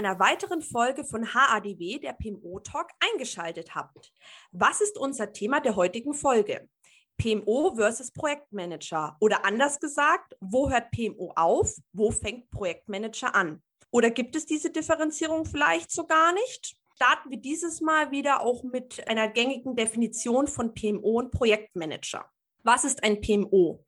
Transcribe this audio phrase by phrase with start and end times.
[0.00, 4.12] einer weiteren Folge von HADW, der PMO Talk, eingeschaltet habt.
[4.50, 6.68] Was ist unser Thema der heutigen Folge?
[7.18, 13.62] PMO versus Projektmanager oder anders gesagt, wo hört PMO auf, wo fängt Projektmanager an?
[13.90, 16.76] Oder gibt es diese Differenzierung vielleicht so gar nicht?
[16.96, 22.24] Starten wir dieses Mal wieder auch mit einer gängigen Definition von PMO und Projektmanager.
[22.62, 23.84] Was ist ein PMO?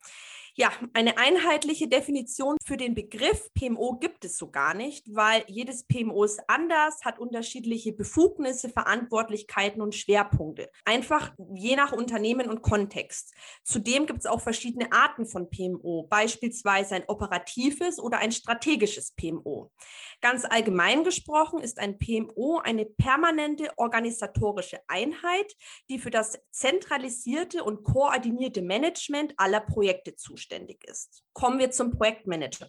[0.55, 5.85] Ja, eine einheitliche Definition für den Begriff PMO gibt es so gar nicht, weil jedes
[5.87, 10.69] PMO ist anders, hat unterschiedliche Befugnisse, Verantwortlichkeiten und Schwerpunkte.
[10.85, 13.33] Einfach je nach Unternehmen und Kontext.
[13.65, 19.71] Zudem gibt es auch verschiedene Arten von PMO, beispielsweise ein operatives oder ein strategisches PMO.
[20.23, 25.53] Ganz allgemein gesprochen ist ein PMO eine permanente organisatorische Einheit,
[25.91, 31.25] die für das zentralisierte und koordinierte Management aller Projekte zuständig ist.
[31.33, 32.69] Kommen wir zum Projektmanager.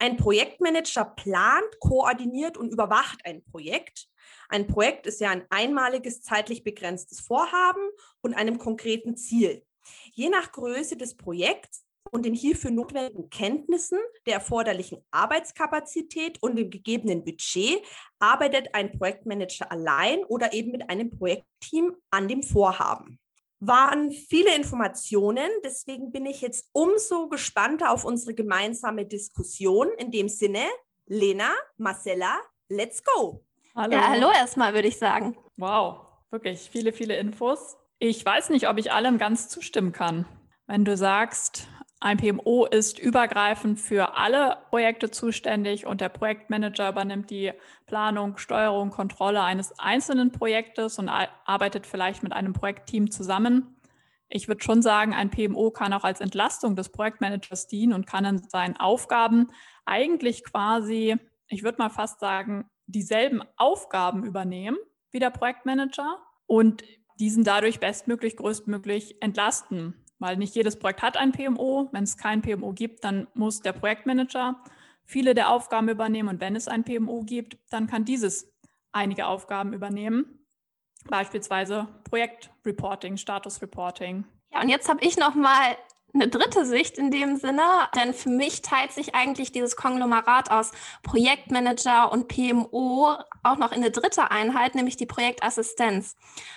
[0.00, 4.08] Ein Projektmanager plant, koordiniert und überwacht ein Projekt.
[4.48, 7.88] Ein Projekt ist ja ein einmaliges zeitlich begrenztes Vorhaben
[8.20, 9.64] und einem konkreten Ziel.
[10.12, 16.70] Je nach Größe des Projekts und den hierfür notwendigen Kenntnissen, der erforderlichen Arbeitskapazität und dem
[16.70, 17.82] gegebenen Budget
[18.18, 23.18] arbeitet ein Projektmanager allein oder eben mit einem Projektteam an dem Vorhaben
[23.66, 25.48] waren viele Informationen.
[25.64, 29.88] Deswegen bin ich jetzt umso gespannter auf unsere gemeinsame Diskussion.
[29.98, 30.64] In dem Sinne,
[31.06, 33.44] Lena, Marcella, let's go.
[33.74, 33.92] Hallo.
[33.92, 35.36] Ja, hallo erstmal, würde ich sagen.
[35.56, 37.76] Wow, wirklich viele, viele Infos.
[37.98, 40.26] Ich weiß nicht, ob ich allem ganz zustimmen kann.
[40.66, 41.68] Wenn du sagst,
[42.00, 47.52] ein PMO ist übergreifend für alle Projekte zuständig und der Projektmanager übernimmt die
[47.86, 53.76] Planung, Steuerung, Kontrolle eines einzelnen Projektes und arbeitet vielleicht mit einem Projektteam zusammen.
[54.28, 58.24] Ich würde schon sagen, ein PMO kann auch als Entlastung des Projektmanagers dienen und kann
[58.24, 59.50] in seinen Aufgaben
[59.86, 61.16] eigentlich quasi,
[61.48, 64.76] ich würde mal fast sagen, dieselben Aufgaben übernehmen
[65.10, 66.84] wie der Projektmanager und
[67.18, 71.88] diesen dadurch bestmöglich, größtmöglich entlasten weil nicht jedes Projekt hat ein PMO.
[71.92, 74.62] Wenn es kein PMO gibt, dann muss der Projektmanager
[75.04, 76.28] viele der Aufgaben übernehmen.
[76.28, 78.52] Und wenn es ein PMO gibt, dann kann dieses
[78.92, 80.46] einige Aufgaben übernehmen.
[81.08, 84.24] Beispielsweise Projektreporting, Statusreporting.
[84.52, 85.76] Ja, und jetzt habe ich noch mal
[86.14, 87.62] eine dritte Sicht in dem Sinne,
[87.96, 90.70] denn für mich teilt sich eigentlich dieses Konglomerat aus
[91.02, 96.16] Projektmanager und PMO auch noch in eine dritte Einheit, nämlich die Projektassistenz.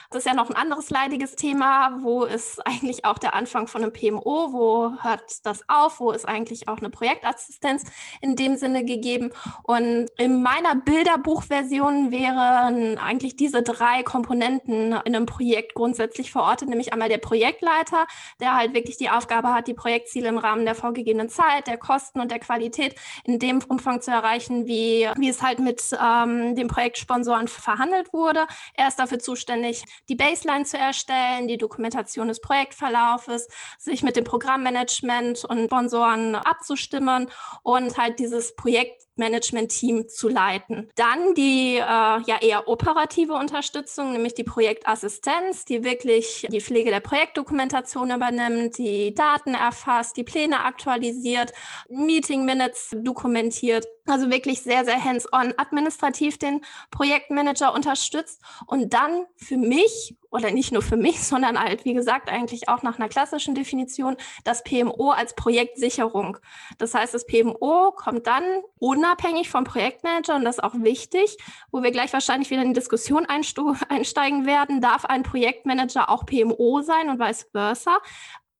[0.09, 1.97] Das ist ja noch ein anderes leidiges Thema.
[2.01, 4.53] Wo ist eigentlich auch der Anfang von einem PMO?
[4.53, 5.99] Wo hört das auf?
[5.99, 7.83] Wo ist eigentlich auch eine Projektassistenz
[8.21, 9.31] in dem Sinne gegeben?
[9.63, 16.93] Und in meiner Bilderbuchversion wären eigentlich diese drei Komponenten in einem Projekt grundsätzlich verortet, nämlich
[16.93, 18.07] einmal der Projektleiter,
[18.39, 22.19] der halt wirklich die Aufgabe hat, die Projektziele im Rahmen der vorgegebenen Zeit, der Kosten
[22.19, 26.67] und der Qualität in dem Umfang zu erreichen, wie, wie es halt mit ähm, dem
[26.67, 28.45] Projektsponsoren verhandelt wurde.
[28.73, 33.47] Er ist dafür zuständig, die Baseline zu erstellen, die Dokumentation des Projektverlaufes,
[33.77, 37.29] sich mit dem Programmmanagement und Sponsoren abzustimmen
[37.63, 40.89] und halt dieses Projekt Management-Team zu leiten.
[40.95, 46.99] Dann die äh, ja eher operative Unterstützung, nämlich die Projektassistenz, die wirklich die Pflege der
[46.99, 51.53] Projektdokumentation übernimmt, die Daten erfasst, die Pläne aktualisiert,
[51.89, 53.85] Meeting Minutes dokumentiert.
[54.07, 60.71] Also wirklich sehr, sehr hands-on administrativ den Projektmanager unterstützt und dann für mich oder nicht
[60.71, 65.11] nur für mich, sondern halt, wie gesagt, eigentlich auch nach einer klassischen Definition, das PMO
[65.11, 66.37] als Projektsicherung.
[66.77, 68.43] Das heißt, das PMO kommt dann
[68.79, 71.37] unabhängig vom Projektmanager und das ist auch wichtig,
[71.71, 73.25] wo wir gleich wahrscheinlich wieder in die Diskussion
[73.89, 77.97] einsteigen werden, darf ein Projektmanager auch PMO sein und vice versa.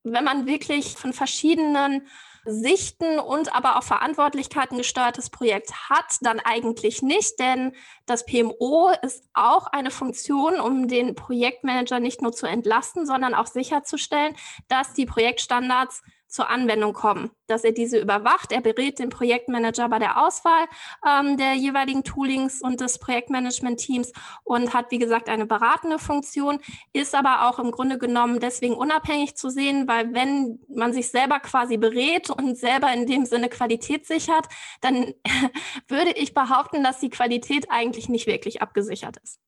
[0.04, 2.06] Wenn man wirklich von verschiedenen
[2.48, 7.72] Sichten und aber auch Verantwortlichkeiten gesteuertes Projekt hat, dann eigentlich nicht, denn
[8.06, 13.46] das PMO ist auch eine Funktion, um den Projektmanager nicht nur zu entlasten, sondern auch
[13.46, 14.34] sicherzustellen,
[14.68, 18.52] dass die Projektstandards zur Anwendung kommen, dass er diese überwacht.
[18.52, 20.66] Er berät den Projektmanager bei der Auswahl
[21.06, 24.12] ähm, der jeweiligen Toolings und des Projektmanagement-Teams
[24.44, 26.60] und hat, wie gesagt, eine beratende Funktion,
[26.92, 31.40] ist aber auch im Grunde genommen deswegen unabhängig zu sehen, weil wenn man sich selber
[31.40, 34.46] quasi berät und selber in dem Sinne Qualität sichert,
[34.80, 35.14] dann
[35.88, 39.40] würde ich behaupten, dass die Qualität eigentlich nicht wirklich abgesichert ist.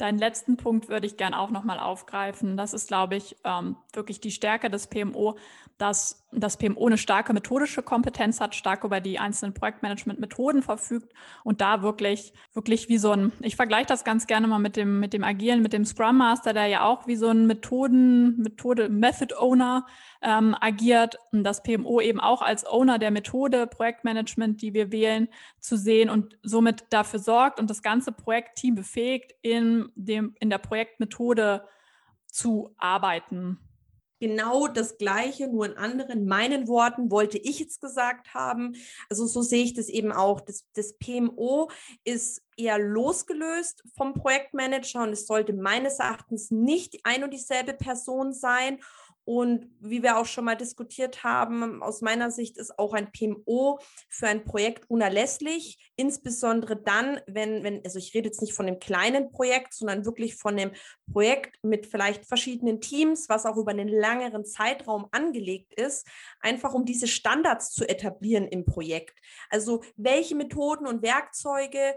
[0.00, 2.56] Deinen letzten Punkt würde ich gern auch nochmal aufgreifen.
[2.56, 5.36] Das ist, glaube ich, ähm, wirklich die Stärke des PMO,
[5.76, 11.12] dass das PMO eine starke methodische Kompetenz hat, stark über die einzelnen Projektmanagement-Methoden verfügt
[11.42, 15.00] und da wirklich, wirklich wie so ein, ich vergleiche das ganz gerne mal mit dem,
[15.00, 18.88] mit dem Agilen, mit dem Scrum Master, der ja auch wie so ein Methoden, Methode,
[18.88, 19.86] Method Owner
[20.22, 25.28] ähm, agiert, das PMO eben auch als Owner der Methode Projektmanagement, die wir wählen,
[25.58, 30.58] zu sehen und somit dafür sorgt und das ganze Projektteam befähigt, in, dem, in der
[30.58, 31.64] Projektmethode
[32.26, 33.58] zu arbeiten
[34.20, 38.76] genau das Gleiche, nur in anderen, meinen Worten, wollte ich jetzt gesagt haben.
[39.08, 40.40] Also so sehe ich das eben auch.
[40.40, 41.70] Das, das PMO
[42.04, 48.32] ist eher losgelöst vom Projektmanager und es sollte meines Erachtens nicht ein und dieselbe Person
[48.32, 48.78] sein.
[49.24, 53.78] Und wie wir auch schon mal diskutiert haben, aus meiner Sicht ist auch ein PMO
[54.08, 58.80] für ein Projekt unerlässlich, insbesondere dann, wenn, wenn, also ich rede jetzt nicht von einem
[58.80, 60.72] kleinen Projekt, sondern wirklich von einem
[61.12, 66.06] Projekt mit vielleicht verschiedenen Teams, was auch über einen längeren Zeitraum angelegt ist,
[66.40, 69.18] einfach um diese Standards zu etablieren im Projekt.
[69.50, 71.94] Also welche Methoden und Werkzeuge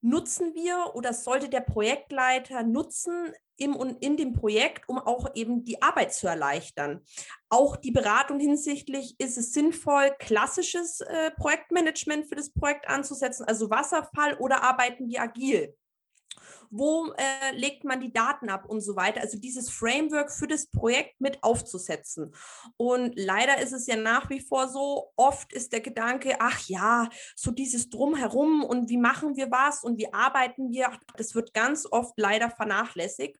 [0.00, 5.64] nutzen wir oder sollte der Projektleiter nutzen im und in dem Projekt, um auch eben
[5.64, 7.00] die Arbeit zu erleichtern.
[7.48, 13.70] Auch die Beratung hinsichtlich, ist es sinnvoll, klassisches äh, Projektmanagement für das Projekt anzusetzen, also
[13.70, 15.74] Wasserfall oder arbeiten wir agil?
[16.70, 19.20] Wo äh, legt man die Daten ab und so weiter.
[19.20, 22.34] Also dieses Framework für das Projekt mit aufzusetzen.
[22.76, 27.08] Und leider ist es ja nach wie vor so, oft ist der Gedanke, ach ja,
[27.34, 31.86] so dieses Drumherum und wie machen wir was und wie arbeiten wir, das wird ganz
[31.90, 33.38] oft leider vernachlässigt.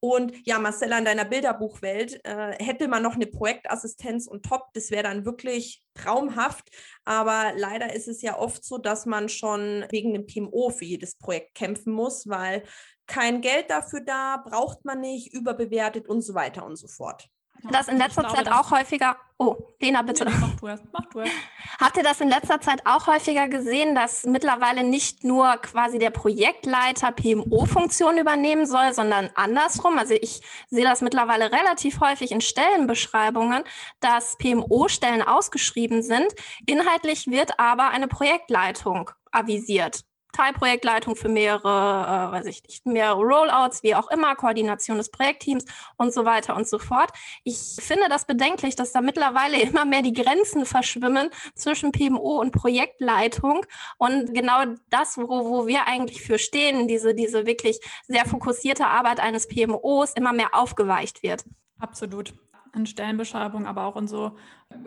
[0.00, 4.90] Und ja, Marcella, in deiner Bilderbuchwelt äh, hätte man noch eine Projektassistenz und top, das
[4.90, 6.70] wäre dann wirklich traumhaft.
[7.04, 11.16] Aber leider ist es ja oft so, dass man schon wegen dem PMO für jedes
[11.16, 12.59] Projekt kämpfen muss, weil
[13.06, 17.28] kein Geld dafür da, braucht man nicht, überbewertet und so weiter und so fort
[17.68, 19.16] das in letzter glaube, Zeit auch häufiger.
[19.38, 20.24] Oh, Lena, bitte.
[20.24, 20.84] Nee, mach du erst.
[20.92, 21.32] Mach du erst.
[21.80, 26.10] Habt ihr das in letzter Zeit auch häufiger gesehen, dass mittlerweile nicht nur quasi der
[26.10, 29.98] Projektleiter PMO-Funktion übernehmen soll, sondern andersrum?
[29.98, 33.62] Also ich sehe das mittlerweile relativ häufig in Stellenbeschreibungen,
[34.00, 36.26] dass PMO-Stellen ausgeschrieben sind.
[36.66, 40.02] Inhaltlich wird aber eine Projektleitung avisiert.
[40.32, 45.64] Teilprojektleitung für mehrere, äh, weiß ich nicht, mehrere Rollouts, wie auch immer, Koordination des Projektteams
[45.96, 47.10] und so weiter und so fort.
[47.44, 52.52] Ich finde das bedenklich, dass da mittlerweile immer mehr die Grenzen verschwimmen zwischen PMO und
[52.52, 53.64] Projektleitung
[53.98, 59.20] und genau das, wo, wo wir eigentlich für stehen, diese, diese wirklich sehr fokussierte Arbeit
[59.20, 61.44] eines PMOs immer mehr aufgeweicht wird.
[61.78, 62.34] Absolut
[62.74, 64.36] in Stellenbeschreibung, aber auch in so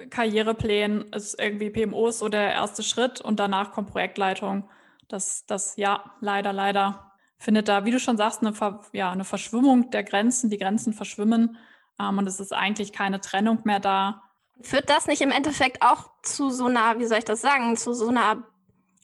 [0.10, 4.70] Karriereplänen ist irgendwie PMOs so der erste Schritt und danach kommt Projektleitung
[5.08, 9.26] das, das ja, leider, leider findet da, wie du schon sagst, eine, Ver, ja, eine
[9.26, 10.50] Verschwimmung der Grenzen.
[10.50, 11.58] Die Grenzen verschwimmen
[12.00, 14.24] ähm, und es ist eigentlich keine Trennung mehr da.
[14.62, 17.94] Führt das nicht im Endeffekt auch zu so einer, wie soll ich das sagen, zu
[17.94, 18.44] so einer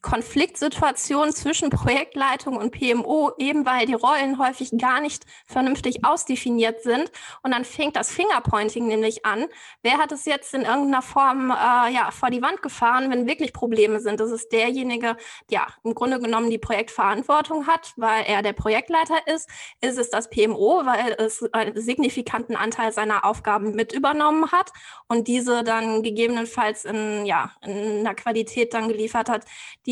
[0.01, 7.12] Konfliktsituation zwischen Projektleitung und PMO, eben weil die Rollen häufig gar nicht vernünftig ausdefiniert sind.
[7.44, 9.46] Und dann fängt das Fingerpointing nämlich an.
[9.81, 13.54] Wer hat es jetzt in irgendeiner Form äh, ja, vor die Wand gefahren, wenn wirklich
[13.54, 14.19] Probleme sind?
[14.19, 15.18] Das ist derjenige,
[15.51, 19.50] der im Grunde genommen die Projektverantwortung hat, weil er der Projektleiter ist.
[19.81, 24.72] Ist es das PMO, weil es einen signifikanten Anteil seiner Aufgaben mit übernommen hat
[25.07, 29.46] und diese dann gegebenenfalls in, ja, in einer Qualität dann geliefert hat,
[29.86, 29.88] die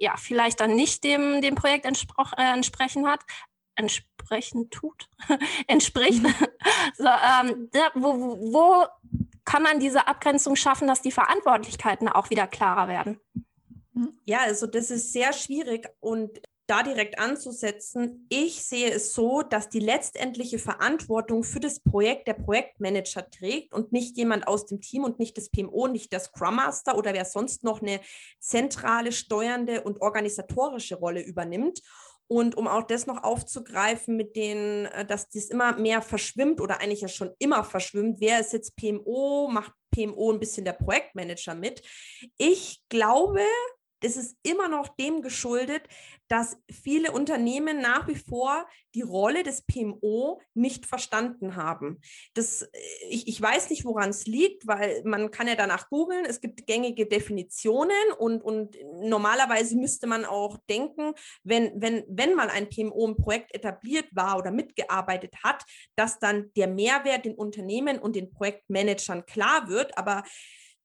[0.00, 3.20] ja vielleicht dann nicht dem, dem Projekt äh, entsprechen hat,
[3.76, 5.08] entsprechen tut,
[5.66, 6.22] entspricht.
[6.22, 6.34] Mhm.
[6.96, 8.86] so, ähm, da, wo, wo
[9.44, 13.20] kann man diese Abgrenzung schaffen, dass die Verantwortlichkeiten auch wieder klarer werden?
[14.24, 18.26] Ja, also das ist sehr schwierig und da direkt anzusetzen.
[18.30, 23.92] Ich sehe es so, dass die letztendliche Verantwortung für das Projekt der Projektmanager trägt und
[23.92, 27.24] nicht jemand aus dem Team und nicht das PMO, nicht der Scrum Master oder wer
[27.24, 28.00] sonst noch eine
[28.40, 31.82] zentrale, steuernde und organisatorische Rolle übernimmt.
[32.26, 36.80] Und um auch das noch aufzugreifen, mit denen, äh, dass dies immer mehr verschwimmt oder
[36.80, 41.54] eigentlich ja schon immer verschwimmt, wer ist jetzt PMO, macht PMO ein bisschen der Projektmanager
[41.54, 41.82] mit.
[42.38, 43.42] Ich glaube,
[44.04, 45.82] es ist immer noch dem geschuldet,
[46.28, 52.00] dass viele Unternehmen nach wie vor die Rolle des PMO nicht verstanden haben.
[52.34, 52.68] Das, äh,
[53.08, 56.66] ich, ich weiß nicht, woran es liegt, weil man kann ja danach googeln, es gibt
[56.66, 63.08] gängige Definitionen und, und normalerweise müsste man auch denken, wenn, wenn, wenn mal ein PMO
[63.08, 65.64] im Projekt etabliert war oder mitgearbeitet hat,
[65.96, 69.96] dass dann der Mehrwert den Unternehmen und den Projektmanagern klar wird.
[69.98, 70.24] Aber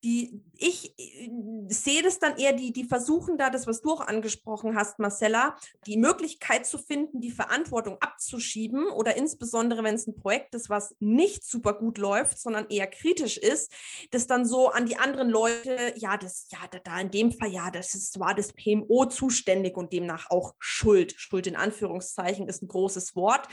[0.03, 1.29] die, ich äh,
[1.67, 5.57] sehe das dann eher, die, die versuchen da, das, was du auch angesprochen hast, Marcella,
[5.85, 10.95] die Möglichkeit zu finden, die Verantwortung abzuschieben oder insbesondere, wenn es ein Projekt ist, was
[10.99, 13.71] nicht super gut läuft, sondern eher kritisch ist,
[14.11, 17.51] das dann so an die anderen Leute, ja, das, ja, da, da in dem Fall,
[17.51, 21.13] ja, das ist, war das PMO zuständig und demnach auch Schuld.
[21.17, 23.47] Schuld in Anführungszeichen ist ein großes Wort.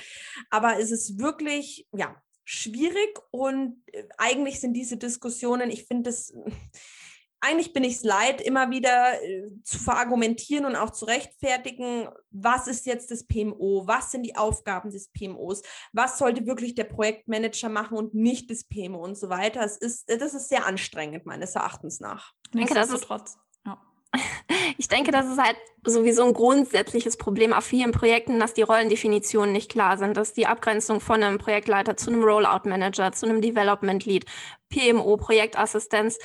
[0.51, 6.33] Aber es ist wirklich, ja, schwierig und äh, eigentlich sind diese Diskussionen, ich finde es
[7.41, 12.67] eigentlich bin ich es leid, immer wieder äh, zu verargumentieren und auch zu rechtfertigen, was
[12.67, 15.63] ist jetzt das PMO, was sind die Aufgaben des PMOs,
[15.93, 19.63] was sollte wirklich der Projektmanager machen und nicht das PMO und so weiter.
[19.63, 22.33] Es ist, das ist sehr anstrengend, meines Erachtens nach.
[23.35, 23.46] Ich
[24.79, 29.53] Ich denke, das ist halt sowieso ein grundsätzliches Problem auf vielen Projekten, dass die Rollendefinitionen
[29.53, 34.27] nicht klar sind, dass die Abgrenzung von einem Projektleiter zu einem Rollout-Manager, zu einem Development-Lead,
[34.69, 36.19] PMO, Projektassistenz,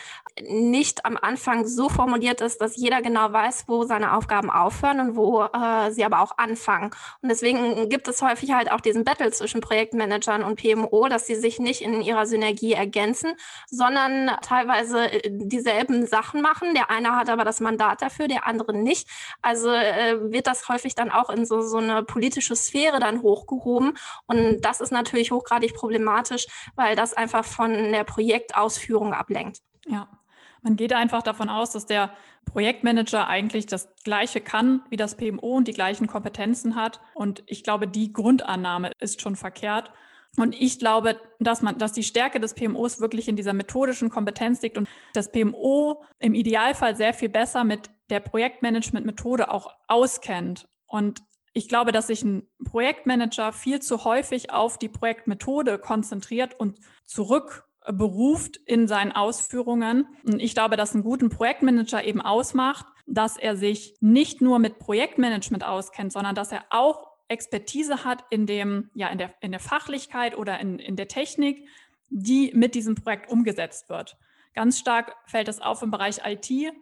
[0.48, 5.16] nicht am Anfang so formuliert ist, dass jeder genau weiß, wo seine Aufgaben aufhören und
[5.16, 6.92] wo äh, sie aber auch anfangen.
[7.22, 11.36] Und deswegen gibt es häufig halt auch diesen Battle zwischen Projektmanagern und PMO, dass sie
[11.36, 13.34] sich nicht in ihrer Synergie ergänzen,
[13.70, 16.74] sondern teilweise äh, dieselben Sachen machen.
[16.74, 19.08] Der eine hat aber das Mandat dafür, der andere nicht.
[19.42, 23.98] Also äh, wird das häufig dann auch in so, so eine politische Sphäre dann hochgehoben.
[24.28, 29.60] Und das ist natürlich hochgradig problematisch, weil das einfach von der Projektausführung ablenkt.
[29.88, 30.08] Ja,
[30.62, 32.12] man geht einfach davon aus, dass der
[32.46, 37.02] Projektmanager eigentlich das Gleiche kann wie das PMO und die gleichen Kompetenzen hat.
[37.14, 39.92] Und ich glaube, die Grundannahme ist schon verkehrt.
[40.38, 44.62] Und ich glaube, dass man, dass die Stärke des PMOs wirklich in dieser methodischen Kompetenz
[44.62, 50.70] liegt und das PMO im Idealfall sehr viel besser mit der Projektmanagement-Methode auch auskennt.
[50.88, 51.22] Und
[51.54, 56.80] ich glaube, dass sich ein Projektmanager viel zu häufig auf die Projektmethode konzentriert und
[57.82, 60.08] zurückberuft in seinen Ausführungen.
[60.24, 64.80] Und ich glaube, dass einen guten Projektmanager eben ausmacht, dass er sich nicht nur mit
[64.80, 69.60] Projektmanagement auskennt, sondern dass er auch Expertise hat in dem, ja, in der, in der
[69.60, 71.68] Fachlichkeit oder in, in der Technik,
[72.10, 74.18] die mit diesem Projekt umgesetzt wird.
[74.54, 76.74] Ganz stark fällt es auf im Bereich IT.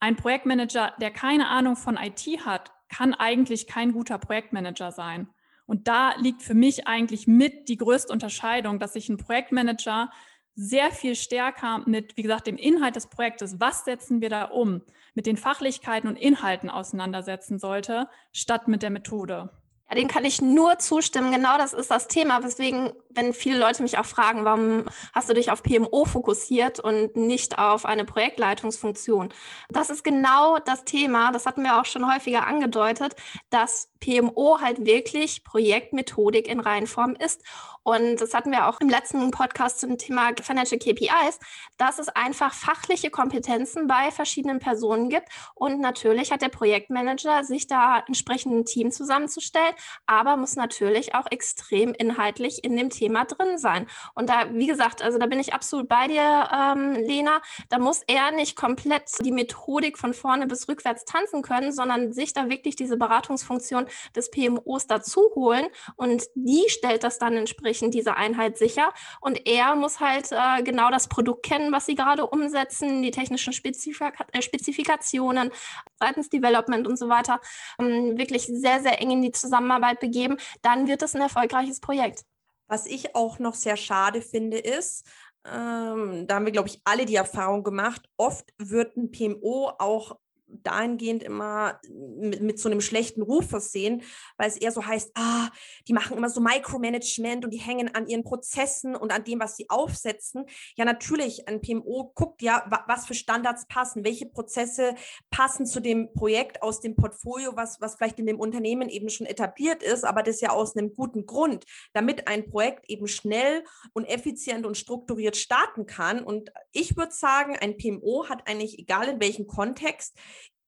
[0.00, 5.28] Ein Projektmanager, der keine Ahnung von IT hat, kann eigentlich kein guter Projektmanager sein.
[5.66, 10.10] Und da liegt für mich eigentlich mit die größte Unterscheidung, dass sich ein Projektmanager
[10.54, 14.82] sehr viel stärker mit, wie gesagt, dem Inhalt des Projektes, was setzen wir da um,
[15.14, 19.50] mit den Fachlichkeiten und Inhalten auseinandersetzen sollte, statt mit der Methode.
[19.88, 21.30] Ja, den kann ich nur zustimmen.
[21.30, 25.34] Genau das ist das Thema, weswegen, wenn viele Leute mich auch fragen, warum hast du
[25.34, 29.32] dich auf PMO fokussiert und nicht auf eine Projektleitungsfunktion?
[29.68, 33.14] Das ist genau das Thema, das hatten wir auch schon häufiger angedeutet,
[33.50, 37.42] dass PMO halt wirklich Projektmethodik in Reihenform ist.
[37.86, 41.38] Und das hatten wir auch im letzten Podcast zum Thema Financial KPIs,
[41.76, 45.28] dass es einfach fachliche Kompetenzen bei verschiedenen Personen gibt.
[45.54, 49.72] Und natürlich hat der Projektmanager sich da entsprechend ein Team zusammenzustellen,
[50.04, 53.86] aber muss natürlich auch extrem inhaltlich in dem Thema drin sein.
[54.16, 57.40] Und da, wie gesagt, also da bin ich absolut bei dir, ähm, Lena.
[57.68, 62.32] Da muss er nicht komplett die Methodik von vorne bis rückwärts tanzen können, sondern sich
[62.32, 68.16] da wirklich diese Beratungsfunktion des PMOs dazu holen und die stellt das dann entsprechend diese
[68.16, 73.02] Einheit sicher und er muss halt äh, genau das Produkt kennen, was sie gerade umsetzen,
[73.02, 75.50] die technischen Spezifika äh, Spezifikationen
[75.98, 77.40] seitens Development und so weiter,
[77.78, 82.24] ähm, wirklich sehr, sehr eng in die Zusammenarbeit begeben, dann wird es ein erfolgreiches Projekt.
[82.68, 85.06] Was ich auch noch sehr schade finde, ist,
[85.44, 90.16] ähm, da haben wir, glaube ich, alle die Erfahrung gemacht, oft wird ein PMO auch
[90.48, 94.02] dahingehend immer mit, mit, so einem schlechten Ruf versehen,
[94.36, 95.48] weil es eher so heißt, ah,
[95.88, 99.56] die machen immer so Micromanagement und die hängen an ihren Prozessen und an dem, was
[99.56, 100.44] sie aufsetzen.
[100.76, 104.94] Ja, natürlich, ein PMO guckt ja, was für Standards passen, welche Prozesse
[105.30, 109.26] passen zu dem Projekt aus dem Portfolio, was, was vielleicht in dem Unternehmen eben schon
[109.26, 114.04] etabliert ist, aber das ja aus einem guten Grund, damit ein Projekt eben schnell und
[114.04, 116.22] effizient und strukturiert starten kann.
[116.22, 120.16] Und ich würde sagen, ein PMO hat eigentlich, egal in welchem Kontext,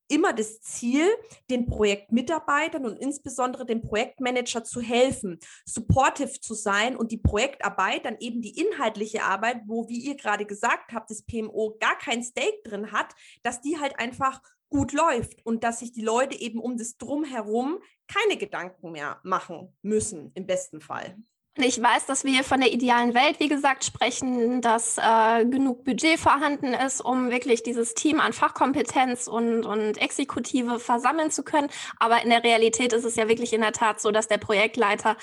[0.09, 1.07] immer das Ziel,
[1.51, 8.17] den Projektmitarbeitern und insbesondere dem Projektmanager zu helfen, supportive zu sein und die Projektarbeit, dann
[8.19, 12.61] eben die inhaltliche Arbeit, wo, wie ihr gerade gesagt habt, das PMO gar kein Stake
[12.65, 16.77] drin hat, dass die halt einfach gut läuft und dass sich die Leute eben um
[16.77, 21.17] das Drumherum keine Gedanken mehr machen müssen, im besten Fall.
[21.61, 25.85] Ich weiß, dass wir hier von der idealen Welt, wie gesagt, sprechen, dass äh, genug
[25.85, 31.69] Budget vorhanden ist, um wirklich dieses Team an Fachkompetenz und, und Exekutive versammeln zu können.
[31.99, 35.17] Aber in der Realität ist es ja wirklich in der Tat so, dass der Projektleiter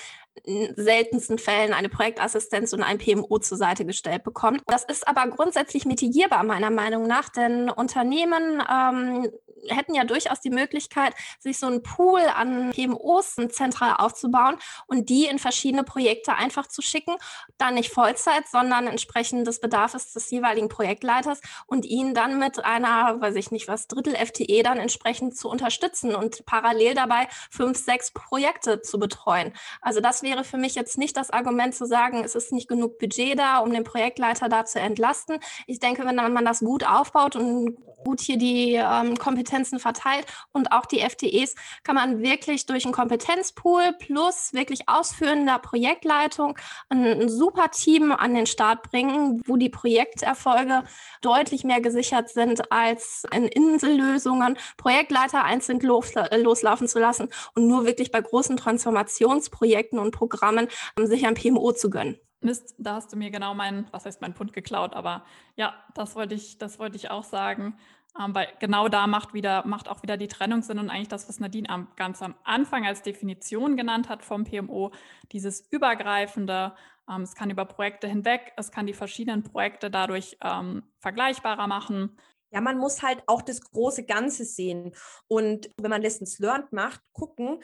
[0.44, 4.60] in seltensten Fällen eine Projektassistenz und ein PMO zur Seite gestellt bekommt.
[4.66, 9.28] Das ist aber grundsätzlich mitigierbar, meiner Meinung nach, denn Unternehmen ähm,
[9.68, 14.56] hätten ja durchaus die Möglichkeit, sich so einen Pool an PMOs zentral aufzubauen
[14.86, 17.16] und die in verschiedene Projekte einfach zu schicken.
[17.58, 23.20] Dann nicht Vollzeit, sondern entsprechend des Bedarfs des jeweiligen Projektleiters und ihn dann mit einer,
[23.20, 28.12] weiß ich nicht was, Drittel FTE dann entsprechend zu unterstützen und parallel dabei fünf, sechs
[28.12, 29.52] Projekte zu betreuen.
[29.80, 32.98] Also das wäre für mich jetzt nicht das Argument zu sagen, es ist nicht genug
[32.98, 35.38] Budget da, um den Projektleiter da zu entlasten.
[35.66, 40.70] Ich denke, wenn man das gut aufbaut und gut hier die ähm, Kompetenzen verteilt und
[40.70, 46.56] auch die FTEs, kann man wirklich durch einen Kompetenzpool plus wirklich ausführender Projektleitung
[46.88, 50.84] ein, ein super Team an den Start bringen, wo die Projekterfolge
[51.20, 57.66] deutlich mehr gesichert sind als in Insellösungen, Projektleiter einzeln los, äh, loslaufen zu lassen und
[57.66, 62.20] nur wirklich bei großen Transformationsprojekten und Programmen um, sich ein PMO zu gönnen.
[62.46, 65.24] Mist, da hast du mir genau meinen, was heißt mein Punkt geklaut, aber
[65.56, 67.76] ja, das wollte ich, das wollte ich auch sagen.
[68.18, 71.28] Ähm, weil genau da macht wieder, macht auch wieder die Trennung Sinn und eigentlich das,
[71.28, 74.92] was Nadine am, ganz am Anfang als Definition genannt hat vom PMO,
[75.32, 76.74] dieses übergreifende,
[77.10, 82.16] ähm, es kann über Projekte hinweg, es kann die verschiedenen Projekte dadurch ähm, vergleichbarer machen.
[82.52, 84.92] Ja, man muss halt auch das große Ganze sehen.
[85.28, 87.60] Und wenn man Lessons Learned macht, gucken,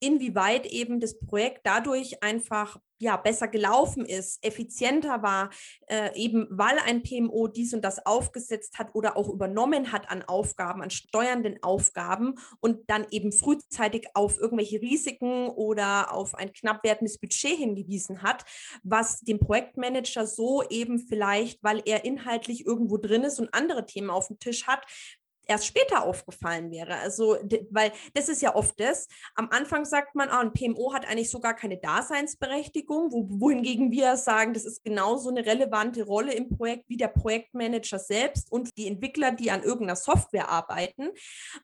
[0.00, 5.50] inwieweit eben das Projekt dadurch einfach ja besser gelaufen ist, effizienter war,
[5.88, 10.22] äh, eben weil ein PMO dies und das aufgesetzt hat oder auch übernommen hat an
[10.22, 16.84] Aufgaben, an steuernden Aufgaben und dann eben frühzeitig auf irgendwelche Risiken oder auf ein knapp
[16.84, 18.44] werdendes Budget hingewiesen hat,
[18.82, 24.10] was dem Projektmanager so eben vielleicht, weil er inhaltlich irgendwo drin ist und andere Themen
[24.10, 24.84] auf dem Tisch hat,
[25.50, 26.94] erst später aufgefallen wäre.
[26.98, 27.36] Also,
[27.70, 29.08] weil das ist ja oft das.
[29.34, 34.16] Am Anfang sagt man, ah, ein PMO hat eigentlich sogar keine Daseinsberechtigung, wo, wohingegen wir
[34.16, 38.86] sagen, das ist genauso eine relevante Rolle im Projekt wie der Projektmanager selbst und die
[38.86, 41.08] Entwickler, die an irgendeiner Software arbeiten.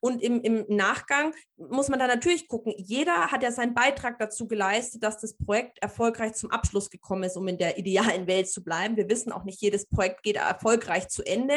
[0.00, 4.48] Und im, im Nachgang muss man da natürlich gucken, jeder hat ja seinen Beitrag dazu
[4.48, 8.64] geleistet, dass das Projekt erfolgreich zum Abschluss gekommen ist, um in der idealen Welt zu
[8.64, 8.96] bleiben.
[8.96, 11.54] Wir wissen auch nicht, jedes Projekt geht erfolgreich zu Ende.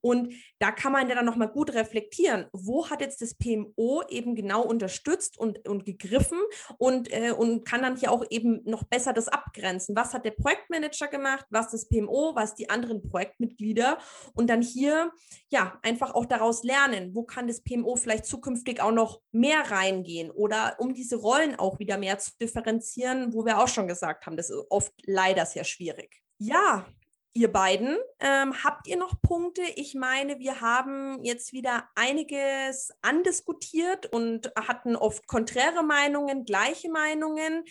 [0.00, 4.02] Und da kann man ja dann nochmal gut gut reflektieren, wo hat jetzt das PMO
[4.08, 6.38] eben genau unterstützt und, und gegriffen
[6.78, 9.96] und, äh, und kann dann hier auch eben noch besser das abgrenzen.
[9.96, 13.98] Was hat der Projektmanager gemacht, was das PMO, was die anderen Projektmitglieder
[14.34, 15.12] und dann hier
[15.48, 20.30] ja einfach auch daraus lernen, wo kann das PMO vielleicht zukünftig auch noch mehr reingehen
[20.30, 24.36] oder um diese Rollen auch wieder mehr zu differenzieren, wo wir auch schon gesagt haben,
[24.36, 26.22] das ist oft leider sehr schwierig.
[26.38, 26.86] Ja,
[27.34, 29.62] Ihr beiden, ähm, habt ihr noch Punkte?
[29.76, 37.64] Ich meine, wir haben jetzt wieder einiges andiskutiert und hatten oft konträre Meinungen, gleiche Meinungen.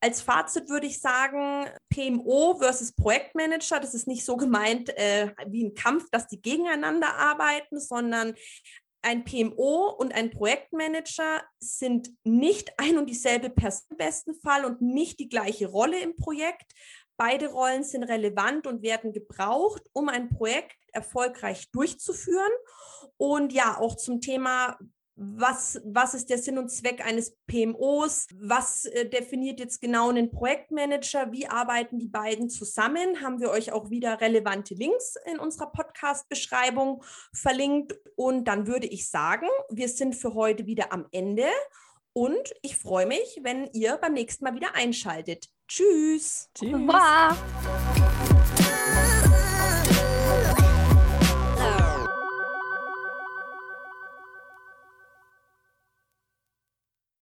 [0.00, 5.64] Als Fazit würde ich sagen, PMO versus Projektmanager, das ist nicht so gemeint äh, wie
[5.64, 8.34] ein Kampf, dass die gegeneinander arbeiten, sondern
[9.04, 14.80] ein PMO und ein Projektmanager sind nicht ein und dieselbe Person im besten Fall und
[14.80, 16.72] nicht die gleiche Rolle im Projekt,
[17.16, 22.52] Beide Rollen sind relevant und werden gebraucht, um ein Projekt erfolgreich durchzuführen.
[23.16, 24.78] Und ja, auch zum Thema,
[25.16, 28.26] was, was ist der Sinn und Zweck eines PMOs?
[28.36, 31.30] Was äh, definiert jetzt genau einen Projektmanager?
[31.30, 33.20] Wie arbeiten die beiden zusammen?
[33.20, 37.94] Haben wir euch auch wieder relevante Links in unserer Podcast-Beschreibung verlinkt.
[38.16, 41.46] Und dann würde ich sagen, wir sind für heute wieder am Ende.
[42.14, 45.48] Und ich freue mich, wenn ihr beim nächsten Mal wieder einschaltet.
[45.66, 46.48] Tschüss.
[46.54, 46.70] Tschüss.
[46.86, 48.13] Bye.